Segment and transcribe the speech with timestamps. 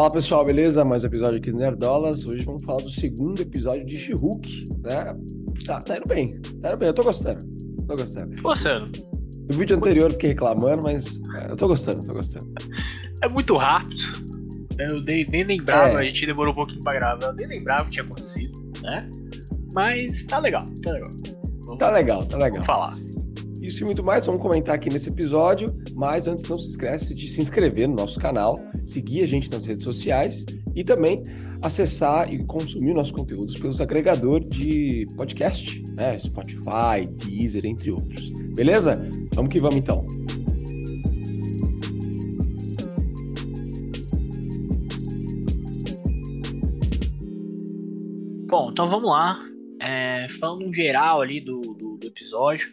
[0.00, 0.82] Fala pessoal, beleza?
[0.82, 2.24] Mais um episódio aqui do Nerdolas.
[2.24, 5.06] Hoje vamos falar do segundo episódio de She-Hulk, né?
[5.66, 7.44] Tá, tá indo bem, tá indo bem, eu tô gostando.
[7.86, 8.40] Tô gostando.
[8.40, 8.86] Gostando.
[9.52, 12.50] No vídeo anterior eu fiquei reclamando, mas é, eu tô gostando, tô gostando.
[13.22, 14.02] É muito rápido.
[14.78, 16.00] Eu nem, nem lembrava, É.
[16.00, 19.06] a gente demorou um pouquinho pra gravar, eu nem lembrava o que tinha acontecido, né?
[19.74, 21.10] Mas tá legal, tá legal.
[21.66, 22.52] Vamos, Tá legal, tá legal.
[22.52, 22.96] vamos falar.
[23.60, 27.28] Isso e muito mais vamos comentar aqui nesse episódio, mas antes não se esquece de
[27.28, 28.54] se inscrever no nosso canal,
[28.86, 31.22] seguir a gente nas redes sociais e também
[31.60, 36.16] acessar e consumir nossos conteúdos pelos agregadores de podcast, né?
[36.16, 38.30] Spotify, Deezer, entre outros.
[38.54, 38.98] Beleza?
[39.34, 40.06] Vamos que vamos então.
[48.48, 49.38] Bom, então vamos lá.
[49.82, 52.72] É, falando geral ali do, do, do episódio.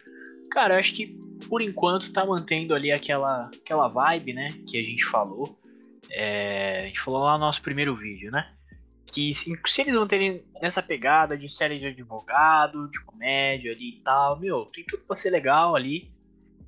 [0.50, 4.48] Cara, acho que por enquanto tá mantendo ali aquela, aquela vibe, né?
[4.66, 5.58] Que a gente falou.
[6.10, 8.52] É, a gente falou lá no nosso primeiro vídeo, né?
[9.06, 14.00] Que se, se eles manterem nessa pegada de série de advogado, de comédia ali e
[14.00, 16.10] tal, meu, tem tudo pra ser legal ali.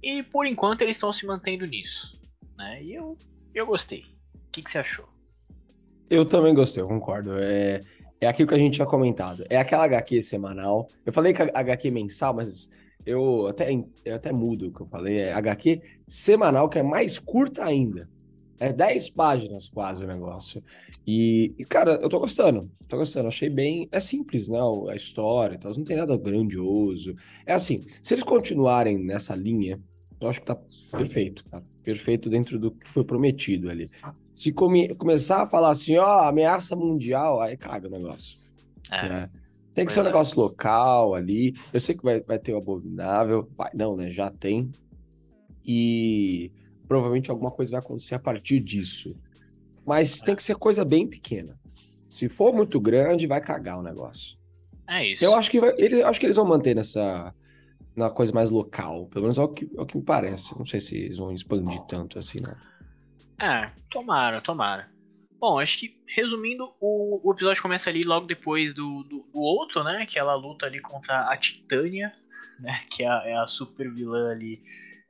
[0.02, 2.18] E por enquanto eles estão se mantendo nisso.
[2.56, 2.82] Né?
[2.82, 3.18] E eu,
[3.54, 4.04] eu gostei.
[4.34, 5.08] O que, que você achou?
[6.08, 7.34] Eu também gostei, eu concordo.
[7.38, 7.80] É,
[8.20, 9.44] é aquilo que a gente tinha comentado.
[9.48, 10.88] É aquela HQ semanal.
[11.04, 12.70] Eu falei que a HQ mensal, mas
[13.04, 13.68] eu até,
[14.04, 15.18] eu até mudo o que eu falei.
[15.18, 18.08] É HQ semanal, que é mais curta ainda.
[18.58, 20.62] É 10 páginas quase o negócio.
[21.06, 22.70] E, e, cara, eu tô gostando.
[22.88, 23.28] Tô gostando.
[23.28, 23.88] Achei bem.
[23.90, 24.58] É simples, né?
[24.90, 25.72] A história e tal.
[25.74, 27.14] Não tem nada grandioso.
[27.46, 29.80] É assim, se eles continuarem nessa linha,
[30.20, 30.58] eu acho que tá
[30.92, 31.64] perfeito, cara.
[31.82, 33.88] Perfeito dentro do que foi prometido ali.
[34.34, 38.38] Se come- começar a falar assim, ó, ameaça mundial, aí caga o negócio.
[38.90, 39.30] É, né?
[39.74, 40.06] Tem que ser um é.
[40.06, 41.54] negócio local ali.
[41.72, 43.48] Eu sei que vai, vai ter o Abominável.
[43.56, 44.10] Vai, não, né?
[44.10, 44.70] Já tem.
[45.64, 46.50] E
[46.88, 49.14] provavelmente alguma coisa vai acontecer a partir disso.
[49.86, 51.58] Mas tem que ser coisa bem pequena.
[52.08, 54.36] Se for muito grande, vai cagar o negócio.
[54.88, 55.24] é isso.
[55.24, 57.32] Eu acho que, vai- ele, acho que eles vão manter nessa
[57.94, 59.06] na coisa mais local.
[59.06, 60.58] Pelo menos é o que, é o que me parece.
[60.58, 62.56] Não sei se eles vão expandir tanto assim, não.
[63.40, 64.88] É, tomara, tomara.
[65.40, 69.82] Bom, acho que resumindo, o, o episódio começa ali logo depois do, do, do outro,
[69.82, 70.04] né?
[70.04, 72.14] Que ela luta ali contra a Titânia,
[72.58, 72.84] né?
[72.90, 74.62] Que é a, é a super vilã ali.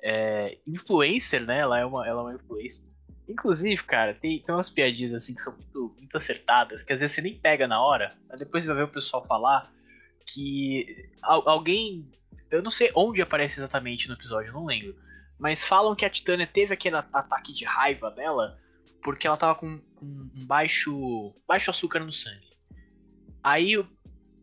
[0.02, 1.58] É, influencer, né?
[1.58, 2.84] Ela é uma, ela é uma influencer.
[3.28, 7.14] Inclusive, cara, tem, tem umas piadinhas assim que são muito, muito acertadas, que às vezes
[7.14, 9.70] você nem pega na hora, mas depois você vai ver o pessoal falar
[10.26, 12.08] que al- alguém.
[12.50, 14.96] Eu não sei onde aparece exatamente no episódio, não lembro.
[15.38, 18.59] Mas falam que a Titânia teve aquele ataque de raiva dela
[19.02, 22.50] porque ela tava com um baixo, baixo açúcar no sangue.
[23.42, 23.86] Aí eu-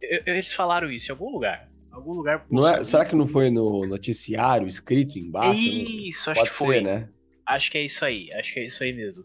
[0.01, 1.69] eu- eles falaram isso em algum lugar.
[1.91, 2.45] Algum lugar.
[2.51, 5.59] Não é, será que não foi no noticiário escrito embaixo?
[5.59, 6.75] Isso, acho Pode que foi.
[6.78, 7.09] ser, né?
[7.45, 9.23] Acho que é isso aí, acho que é isso aí mesmo.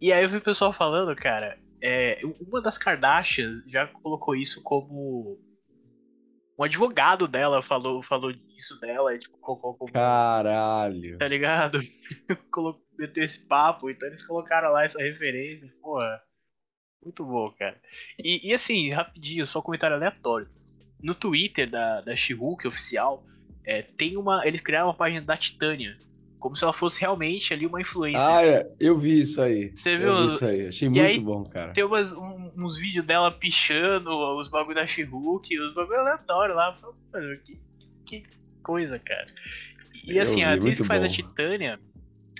[0.00, 4.62] E aí eu vi o pessoal falando, cara, é, uma das Kardashians já colocou isso
[4.62, 5.38] como.
[6.60, 9.88] Um advogado dela falou, falou isso dela, e, tipo, colocou.
[9.90, 11.16] Caralho.
[11.16, 11.78] Tá ligado?
[12.98, 15.72] Meteu esse papo, então eles colocaram lá essa referência.
[15.80, 16.20] Porra,
[17.02, 17.80] muito bom, cara.
[18.22, 20.48] E, e assim, rapidinho, só um comentário aleatório.
[21.02, 23.24] No Twitter da, da She-Hulk oficial,
[23.64, 24.46] é, tem uma.
[24.46, 25.96] Eles criaram uma página da Titânia.
[26.38, 28.20] Como se ela fosse realmente ali uma influencer.
[28.20, 29.72] Ah, é, eu vi isso aí.
[29.76, 30.16] Você Eu viu?
[30.18, 30.66] vi isso aí.
[30.68, 31.72] Achei E muito aí, bom, cara.
[31.72, 36.76] Tem umas, um- uns vídeos dela pichando os bagulho da She-Hulk, os bagulho aleatórios lá.
[37.12, 37.60] Mano, que,
[38.04, 38.24] que
[38.62, 39.26] coisa, cara.
[40.04, 41.12] E Eu assim, a atriz que faz a bom.
[41.12, 41.80] Titânia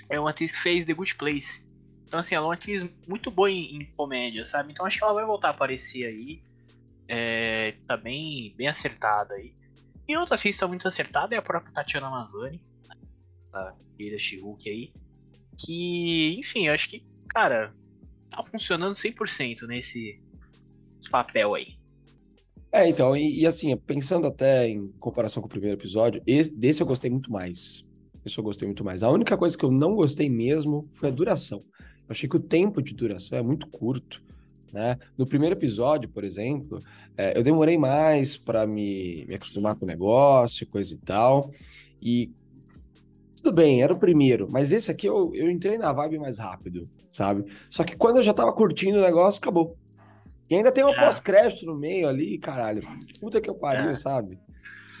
[0.09, 1.63] é uma atriz que fez The Good Place.
[2.05, 4.71] Então, assim, ela é uma atriz muito boa em, em comédia, sabe?
[4.71, 6.41] Então acho que ela vai voltar a aparecer aí.
[7.07, 9.53] É, tá bem, bem acertada aí.
[10.07, 12.61] E outra atriz que tá muito acertada é a própria Tatiana Maslany,
[13.53, 14.93] a querida She-Hulk aí.
[15.57, 17.73] Que, enfim, acho que, cara,
[18.31, 20.19] tá funcionando 100% nesse
[21.09, 21.77] papel aí.
[22.71, 26.81] É, então, e, e assim, pensando até em comparação com o primeiro episódio, esse, desse
[26.81, 27.85] eu gostei muito mais.
[28.25, 29.03] Esse eu gostei muito mais.
[29.03, 31.59] A única coisa que eu não gostei mesmo foi a duração.
[31.79, 34.23] Eu achei que o tempo de duração é muito curto,
[34.71, 34.97] né?
[35.17, 36.79] No primeiro episódio, por exemplo,
[37.17, 41.51] é, eu demorei mais para me, me acostumar com o negócio, coisa e tal.
[42.01, 42.31] E
[43.41, 46.89] tudo bem, era o primeiro, mas esse aqui eu, eu entrei na vibe mais rápido,
[47.11, 47.45] sabe?
[47.69, 49.75] Só que quando eu já tava curtindo o negócio, acabou.
[50.49, 50.99] E ainda tem um É.
[50.99, 52.81] pós-crédito no meio ali, caralho.
[53.19, 53.95] Puta que eu pariu, É.
[53.95, 54.37] sabe?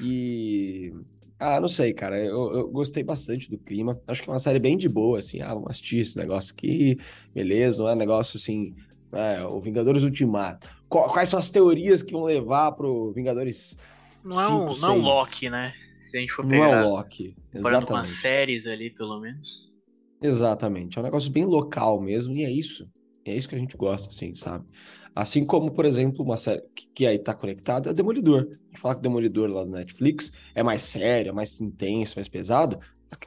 [0.01, 0.93] E.
[1.39, 2.17] Ah, não sei, cara.
[2.19, 3.99] Eu, eu gostei bastante do clima.
[4.07, 5.41] Acho que é uma série bem de boa, assim.
[5.41, 6.97] Ah, vamos assistir esse negócio aqui.
[7.33, 8.75] Beleza, não é negócio assim.
[9.11, 10.69] É, o Vingadores Ultimato.
[10.87, 13.77] Qu- Quais são as teorias que vão levar pro Vingadores
[14.23, 14.97] Não é um, não é.
[14.97, 15.73] Loki, né?
[16.11, 17.37] Se a gente for Não é pegar Loki.
[17.53, 18.09] Exatamente.
[18.09, 19.71] séries ali, pelo menos.
[20.21, 20.97] Exatamente.
[20.97, 22.85] É um negócio bem local mesmo, e é isso.
[23.23, 24.65] É isso que a gente gosta, assim, sabe?
[25.15, 28.41] Assim como, por exemplo, uma série que, que aí tá conectada é Demolidor.
[28.41, 32.27] A gente fala que Demolidor lá do Netflix é mais sério, é mais intenso, mais
[32.27, 32.77] pesado,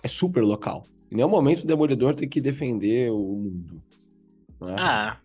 [0.02, 0.84] é super local.
[1.10, 3.82] Em nenhum momento o Demolidor tem que defender o mundo.
[4.60, 4.76] Né?
[4.78, 5.20] Ah,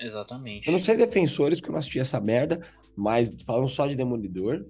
[0.00, 0.66] exatamente.
[0.66, 2.60] Eu não sei defensores, porque eu não assisti essa merda,
[2.96, 4.66] mas falando só de Demolidor,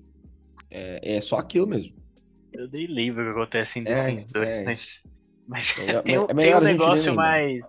[0.70, 2.03] é, é só aquilo mesmo.
[2.54, 4.64] Eu nem lembro o que acontece em é, Defensores, é.
[4.64, 5.02] mas,
[5.46, 7.60] mas é, tem, é tem um negócio mais.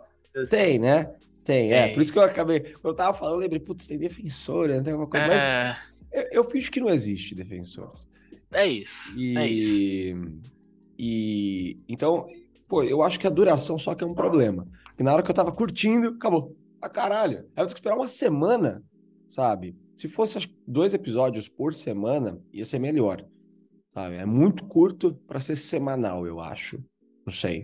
[0.49, 1.13] Tem, né?
[1.43, 1.93] Tem, é.
[1.93, 2.59] Por isso que eu acabei.
[2.59, 5.27] Quando eu tava falando, eu lembrei, putz, tem defensores, tem alguma coisa.
[5.27, 5.77] Mas é.
[6.11, 8.09] eu, eu fiz que não existe defensores.
[8.51, 9.17] É isso.
[9.17, 10.41] E, é isso.
[10.97, 12.27] E então,
[12.67, 14.67] pô, eu acho que a duração só que é um problema.
[14.97, 16.55] E na hora que eu tava curtindo, acabou.
[16.81, 17.37] Ah, caralho.
[17.37, 18.83] Aí eu tenho que esperar uma semana,
[19.27, 19.75] sabe?
[19.95, 23.25] Se fosse dois episódios por semana, ia ser melhor.
[23.95, 24.15] Sabe?
[24.17, 26.83] É muito curto para ser semanal, eu acho.
[27.25, 27.63] Não sei.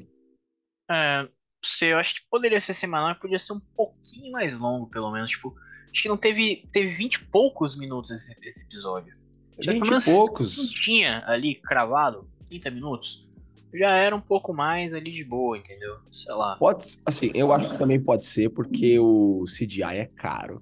[0.89, 1.27] É,
[1.61, 5.31] sei, eu acho que poderia ser semanal, podia ser um pouquinho mais longo, pelo menos.
[5.31, 5.53] Tipo,
[5.91, 6.69] acho que não teve.
[6.71, 9.13] Teve 20 e poucos minutos esse, esse episódio.
[9.59, 10.57] 20 e poucos.
[10.57, 13.27] Não tinha ali cravado 30 minutos.
[13.73, 15.97] Já era um pouco mais ali de boa, entendeu?
[16.13, 16.55] Sei lá.
[16.55, 20.61] Pode, assim, eu acho que também pode ser porque o CGI é caro.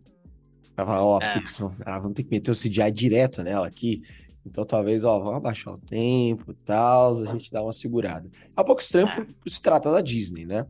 [0.76, 1.34] Falar, ó, é.
[1.34, 4.02] putz, ah, vamos ter que meter o CGI direto nela aqui.
[4.46, 8.30] Então talvez, ó, vamos abaixar o tempo e tal, a gente dá uma segurada.
[8.56, 9.16] É um pouco estranho é.
[9.16, 10.66] por, por se tratar da Disney, né?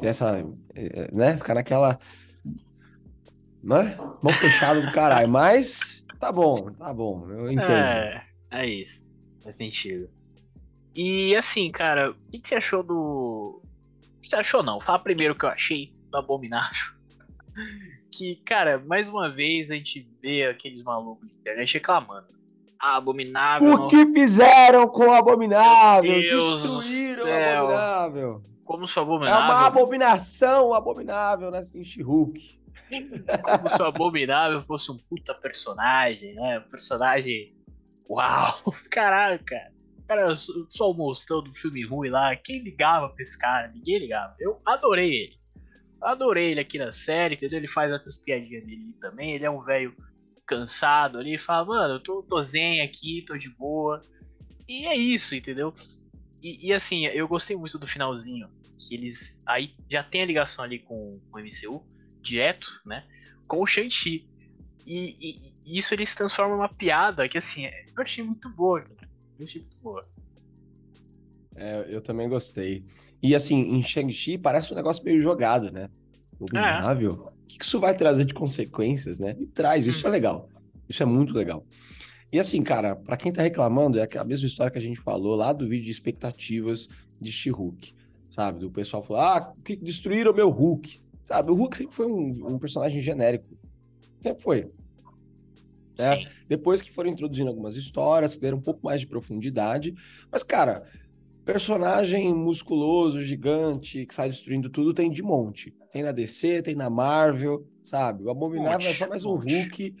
[0.00, 1.36] Tem essa, é, né?
[1.36, 1.98] Ficar naquela,
[3.62, 3.96] né?
[4.22, 5.28] Mão fechada do caralho.
[5.28, 7.70] Mas tá bom, tá bom, eu entendo.
[7.70, 8.98] É, é isso.
[9.42, 10.08] Faz sentido.
[10.94, 13.60] E assim, cara, o que, que você achou do.
[14.16, 14.80] O que você achou não?
[14.80, 16.92] Fala primeiro o que eu achei do Abominável
[18.10, 22.26] que, cara, mais uma vez a gente vê aqueles malucos de internet reclamando.
[22.78, 23.72] Abominável.
[23.72, 26.20] O que fizeram com o abominável?
[26.20, 28.42] Destruíram o abominável.
[28.64, 29.40] Como se o abominável.
[29.40, 32.60] É uma abominação abominável né, em She-Hulk.
[33.42, 36.58] Como se o abominável fosse um puta personagem, né?
[36.58, 37.54] Um personagem.
[38.08, 38.74] Uau!
[38.90, 39.72] Caralho, cara.
[40.06, 42.36] Cara, só o monstrão do filme ruim lá.
[42.36, 43.68] Quem ligava pra esse cara?
[43.68, 44.36] Ninguém ligava.
[44.38, 45.36] Eu adorei ele.
[46.00, 47.58] Adorei ele aqui na série, entendeu?
[47.58, 49.34] Ele faz as piadinhas dele também.
[49.34, 49.96] Ele é um velho
[50.46, 54.00] cansado ali, fala, mano, eu tô, tô zen aqui, tô de boa.
[54.68, 55.72] E é isso, entendeu?
[56.42, 58.48] E, e, assim, eu gostei muito do finalzinho.
[58.78, 59.34] Que eles.
[59.44, 61.82] Aí já tem a ligação ali com, com o MCU,
[62.22, 63.04] direto, né?
[63.46, 64.28] Com o Shang-Chi.
[64.86, 68.84] E, e, isso eles transformam uma piada que assim, eu achei muito boa,
[69.38, 70.06] Eu achei muito boa.
[71.56, 72.84] É, eu também gostei.
[73.22, 75.88] E assim, em Shang-Chi parece um negócio meio jogado, né?
[76.34, 77.32] Abominável.
[77.32, 77.35] É.
[77.46, 79.36] O que isso vai trazer de consequências, né?
[79.38, 80.12] E traz, isso é hum.
[80.12, 80.48] legal.
[80.88, 81.64] Isso é muito legal.
[82.32, 85.36] E assim, cara, para quem tá reclamando, é a mesma história que a gente falou
[85.36, 86.88] lá do vídeo de expectativas
[87.20, 87.94] de She-Hulk,
[88.28, 88.58] sabe?
[88.58, 91.00] Do pessoal falou, ah, que destruíram o meu Hulk.
[91.24, 93.46] Sabe, o Hulk sempre foi um, um personagem genérico.
[94.20, 94.70] Sempre foi.
[95.98, 99.94] É, depois que foram introduzindo algumas histórias, que deram um pouco mais de profundidade.
[100.30, 100.84] Mas, cara,
[101.46, 105.72] Personagem musculoso, gigante, que sai destruindo tudo, tem de monte.
[105.96, 108.22] Tem na DC, tem na Marvel, sabe?
[108.22, 109.36] O Abominável é só mais um.
[109.36, 109.96] Hulk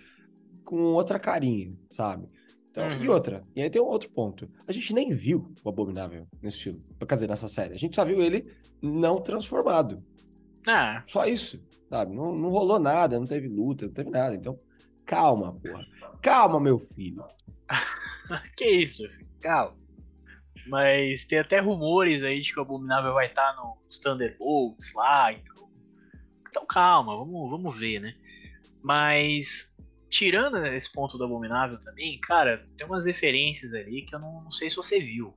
[0.62, 2.28] com outra carinha, sabe?
[2.70, 3.02] Então, uhum.
[3.02, 4.46] E outra, e aí tem um outro ponto.
[4.68, 6.84] A gente nem viu o Abominável nesse filme.
[7.08, 7.72] Quer dizer, nessa série.
[7.72, 8.46] A gente só viu ele
[8.82, 10.04] não transformado.
[10.66, 11.02] Ah.
[11.06, 12.14] Só isso, sabe?
[12.14, 14.34] Não, não rolou nada, não teve luta, não teve nada.
[14.34, 14.58] Então,
[15.06, 15.86] calma, porra.
[16.20, 17.24] Calma, meu filho.
[18.54, 19.26] que isso, filho?
[19.40, 19.74] Calma.
[20.66, 25.32] Mas tem até rumores aí de que o Abominável vai estar nos Thunderbolts lá.
[25.32, 25.55] Então,
[26.56, 28.14] então calma, vamos, vamos ver, né?
[28.82, 29.70] Mas
[30.08, 34.50] tirando esse ponto do Abominável também, cara, tem umas referências ali que eu não, não
[34.50, 35.34] sei se você viu.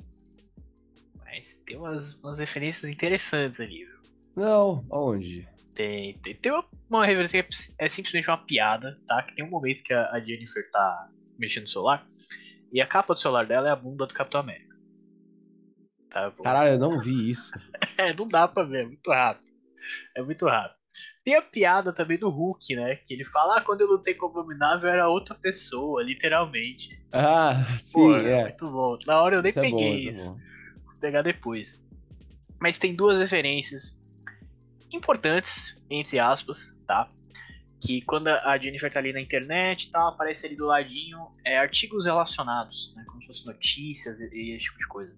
[1.25, 3.99] Mas tem umas, umas referências interessantes ali, viu?
[4.35, 5.47] Não, aonde?
[5.75, 9.21] Tem, tem, tem uma, uma referência que é, é simplesmente uma piada, tá?
[9.23, 12.05] Que tem um momento que a, a Jennifer tá mexendo no celular
[12.71, 14.77] e a capa do celular dela é a bunda do Capitão América.
[16.09, 17.51] Tá Caralho, eu não vi isso.
[17.97, 19.49] é, não dá pra ver, é muito rápido.
[20.15, 20.78] É muito rápido.
[21.23, 22.95] Tem a piada também do Hulk, né?
[22.95, 27.01] Que ele fala, ah, quando eu lutei com o Abominável era outra pessoa, literalmente.
[27.11, 28.43] Ah, sim, Pô, é.
[28.43, 28.97] Muito bom.
[29.05, 30.21] Na hora eu nem isso peguei é bom, isso.
[30.21, 31.81] É Vou pegar depois.
[32.59, 33.97] Mas tem duas referências
[34.91, 37.09] importantes, entre aspas, tá?
[37.81, 41.57] Que quando a Jennifer tá ali na internet e tal, aparece ali do ladinho é,
[41.57, 43.05] artigos relacionados, né?
[43.07, 45.15] Como se fossem notícias e esse tipo de coisa.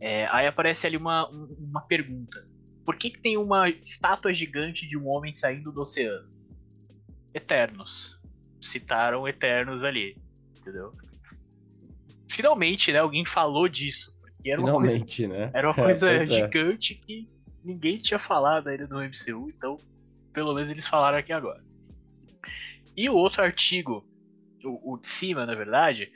[0.00, 2.48] É, aí aparece ali uma, uma pergunta.
[2.90, 6.28] Por que, que tem uma estátua gigante de um homem saindo do oceano?
[7.32, 8.18] Eternos.
[8.60, 10.16] Citaram Eternos ali.
[10.58, 10.92] Entendeu?
[12.28, 12.98] Finalmente, né?
[12.98, 14.12] Alguém falou disso.
[14.44, 15.50] Era Finalmente, coisa, né?
[15.54, 16.24] Era uma coisa é, é.
[16.26, 17.06] gigante é.
[17.06, 17.28] que
[17.62, 19.76] ninguém tinha falado ainda no MCU, então
[20.32, 21.62] pelo menos eles falaram aqui agora.
[22.96, 24.04] E o outro artigo,
[24.64, 26.10] o, o de cima, na verdade,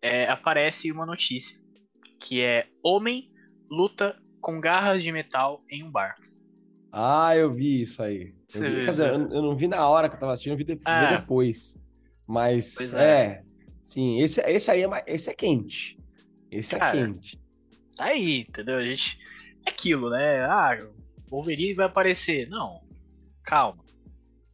[0.00, 1.60] é, aparece uma notícia
[2.20, 3.28] que é Homem
[3.68, 6.16] luta com garras de metal em um bar.
[6.92, 8.34] Ah, eu vi isso aí.
[8.54, 10.64] Eu vi, dizer, eu, eu, não vi na hora que eu tava assistindo, eu vi,
[10.64, 11.16] de, é.
[11.16, 11.78] depois.
[12.26, 13.20] Mas é.
[13.24, 13.42] é.
[13.82, 15.98] sim, esse, esse aí é, esse é quente.
[16.50, 17.40] Esse é Cara, é quente.
[17.96, 18.76] Tá aí, entendeu?
[18.76, 19.18] A gente.
[19.64, 20.44] É aquilo, né?
[20.44, 20.76] Ah,
[21.30, 22.48] o Wolverine vai aparecer.
[22.50, 22.82] Não,
[23.44, 23.82] calma.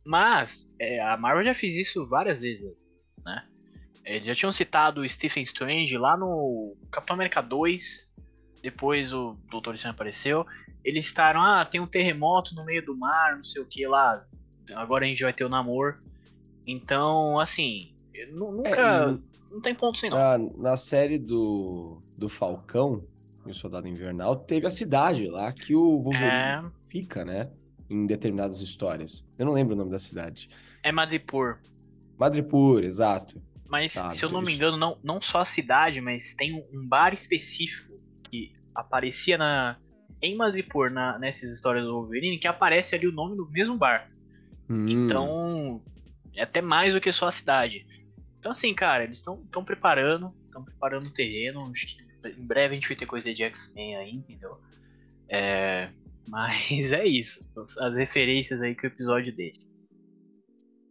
[0.07, 2.73] Mas é, a Marvel já fez isso várias vezes,
[3.25, 3.45] né?
[4.05, 8.08] Eles já tinham citado o Stephen Strange lá no Capitão América 2.
[8.63, 10.47] Depois o Doutor Estranho apareceu.
[10.85, 14.25] Eles citaram, ah, tem um terremoto no meio do mar, não sei o que lá.
[14.75, 15.97] Agora a gente vai ter o namoro.
[16.67, 17.95] Então, assim,
[18.31, 18.71] nunca.
[18.71, 19.19] É,
[19.51, 20.19] não tem ponto sem não.
[20.19, 23.05] Na, na série do, do Falcão,
[23.45, 26.65] o Soldado Invernal, teve a cidade lá que o Wolverine é...
[26.89, 27.51] fica, né?
[27.89, 29.27] Em determinadas histórias.
[29.39, 30.51] Eu não lembro o nome da cidade.
[30.83, 31.59] É Madripoor.
[32.19, 33.41] Madripoor, exato.
[33.67, 36.87] Mas, tá, se eu não me engano, não, não só a cidade, mas tem um
[36.87, 37.99] bar específico
[38.31, 39.77] que aparecia na,
[40.23, 44.11] em Madripoor, na, nessas histórias do Wolverine, que aparece ali o nome do mesmo bar.
[44.69, 44.89] Hum.
[44.89, 45.83] Então,
[46.35, 47.87] é até mais do que só a cidade.
[48.39, 51.71] Então, assim, cara, eles estão preparando, estão preparando o terreno.
[51.73, 54.61] Acho que em breve a gente vai ter coisa de X-Men aí, entendeu?
[55.29, 55.91] É,
[56.29, 57.49] mas é isso.
[57.79, 59.61] As referências aí que o episódio dele.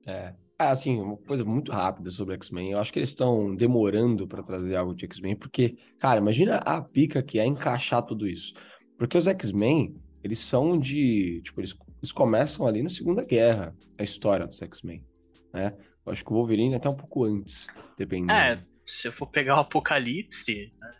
[0.05, 0.33] É.
[0.59, 2.71] Ah, assim, uma coisa muito rápida sobre X-Men.
[2.71, 6.81] Eu acho que eles estão demorando para trazer algo de X-Men, porque, cara, imagina a
[6.81, 8.53] pica que é encaixar tudo isso.
[8.97, 11.41] Porque os X-Men, eles são de.
[11.43, 15.05] Tipo, eles, eles começam ali na Segunda Guerra, a história dos X-Men,
[15.53, 15.75] né?
[16.03, 18.31] Eu acho que o Wolverine é até um pouco antes, dependendo.
[18.31, 20.71] É, se eu for pegar o Apocalipse.
[20.79, 20.91] Né?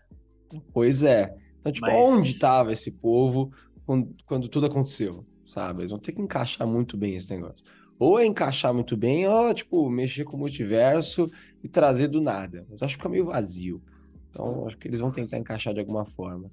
[0.72, 1.34] Pois é.
[1.60, 1.96] Então, tipo, Mas...
[1.96, 3.52] onde tava esse povo
[3.86, 5.82] quando, quando tudo aconteceu, sabe?
[5.82, 7.66] Eles vão ter que encaixar muito bem esse negócio.
[8.00, 11.30] Ou é encaixar muito bem, ou, tipo, mexer com o multiverso
[11.64, 12.66] e trazer do nada.
[12.70, 13.82] Mas acho que fica meio vazio.
[14.30, 16.52] Então, acho que eles vão tentar encaixar de alguma forma.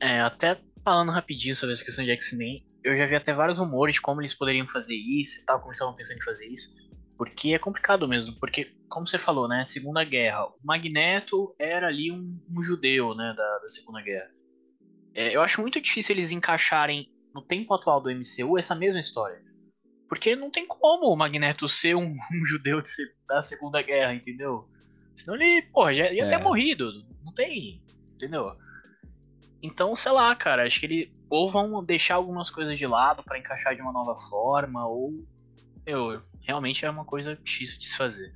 [0.00, 3.94] É, até falando rapidinho sobre essa questão de X-Men, eu já vi até vários rumores
[3.94, 6.74] de como eles poderiam fazer isso e tal, como estavam pensando em fazer isso.
[7.16, 12.10] Porque é complicado mesmo, porque, como você falou, né, Segunda Guerra, o Magneto era ali
[12.10, 14.28] um, um judeu, né, da, da Segunda Guerra.
[15.14, 19.40] É, eu acho muito difícil eles encaixarem no tempo atual do MCU essa mesma história.
[20.08, 24.68] Porque não tem como o Magneto ser um, um judeu ser, da Segunda Guerra, entendeu?
[25.16, 26.28] Senão ele, porra, já ia é.
[26.28, 26.90] ter morrido.
[27.24, 27.82] Não tem,
[28.14, 28.56] entendeu?
[29.62, 33.38] Então, sei lá, cara, acho que ele ou vão deixar algumas coisas de lado para
[33.38, 35.24] encaixar de uma nova forma, ou
[35.86, 38.34] eu realmente é uma coisa difícil de se fazer.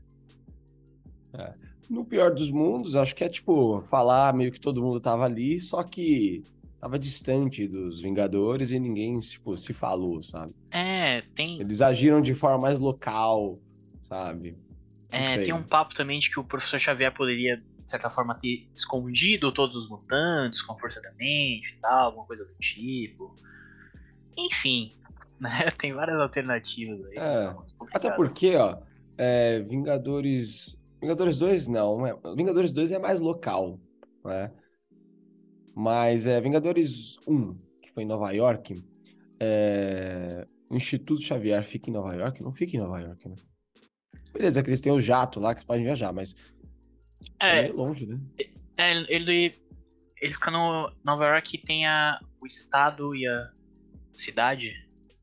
[1.35, 1.55] É.
[1.89, 5.61] No pior dos mundos, acho que é tipo falar meio que todo mundo tava ali,
[5.61, 6.43] só que
[6.81, 10.55] tava distante dos Vingadores e ninguém, tipo, se falou, sabe?
[10.71, 11.61] É, tem.
[11.61, 13.59] Eles agiram de forma mais local,
[14.03, 14.57] sabe?
[15.11, 15.43] Não é, sei.
[15.45, 19.51] tem um papo também de que o professor Xavier poderia, de certa forma, ter escondido
[19.51, 23.35] todos os mutantes com a força da mente e tal, alguma coisa do tipo.
[24.37, 24.93] Enfim,
[25.41, 25.71] né?
[25.77, 27.17] Tem várias alternativas aí.
[27.17, 27.45] É.
[27.45, 28.79] Então, até porque, ó,
[29.17, 30.79] é, Vingadores.
[31.01, 32.17] Vingadores 2 não, é...
[32.35, 33.79] Vingadores 2 é mais local,
[34.25, 34.51] né?
[35.79, 38.83] Mas é, Vingadores 1, que foi em Nova York,
[39.39, 42.43] é, o Instituto Xavier fica em Nova York?
[42.43, 43.37] Não fica em Nova York, né?
[44.33, 46.35] Beleza, que eles têm o jato lá que podem viajar, mas
[47.41, 48.19] é, é longe, né?
[48.77, 49.55] É, ele,
[50.21, 53.49] ele fica no Nova York e tem a, o estado e a
[54.13, 54.75] cidade.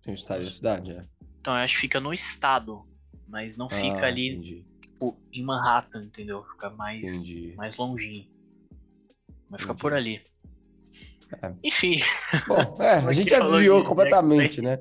[0.04, 1.06] Tem o estado e a cidade, é.
[1.42, 2.88] Então eu acho que fica no estado,
[3.28, 6.46] mas não fica ah, ali tipo, em Manhattan, entendeu?
[6.46, 7.02] Fica mais,
[7.58, 8.26] mais longinho.
[9.50, 10.24] Mas fica por ali.
[11.42, 11.52] É.
[11.64, 11.98] Enfim.
[12.48, 14.80] Bom, é, a gente já desviou de completamente, né?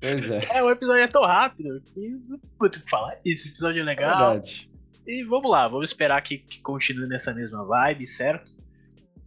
[0.00, 0.44] Pois é.
[0.50, 3.48] É, o episódio é tão rápido que não puto falar isso.
[3.48, 4.32] O episódio é legal.
[4.32, 4.70] Verdade.
[5.06, 8.52] E vamos lá, vamos esperar que, que continue nessa mesma vibe, certo?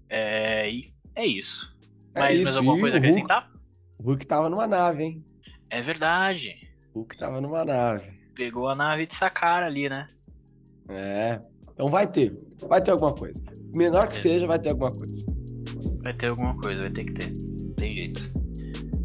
[0.10, 1.75] É, e é isso.
[2.16, 2.44] É mais, isso.
[2.46, 3.51] mais alguma coisa a acrescentar?
[4.00, 5.25] O Hulk tava numa nave, hein?
[5.70, 6.56] É verdade.
[6.94, 8.12] O Hulk tava numa nave.
[8.36, 10.08] Pegou a nave de sacar ali, né?
[10.89, 11.42] É.
[11.74, 12.34] Então vai ter.
[12.68, 13.39] Vai ter alguma coisa.
[13.75, 15.37] Menor que seja, vai ter alguma coisa.
[16.08, 17.34] Vai ter alguma coisa, vai ter que ter.
[17.76, 18.32] Tem jeito.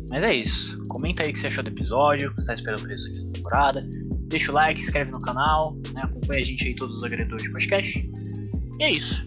[0.08, 0.80] Mas é isso.
[0.86, 3.08] Comenta aí o que você achou do episódio, o que você tá esperando por isso
[3.08, 3.88] aqui na temporada.
[4.28, 6.02] Deixa o like, se inscreve no canal, né?
[6.04, 8.10] Acompanha a gente aí todos os agregadores de podcast.
[8.78, 9.26] E é isso.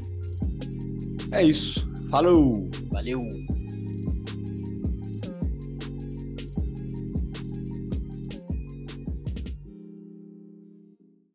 [1.33, 1.85] É isso.
[2.09, 2.71] Falou!
[2.93, 3.27] Valeu!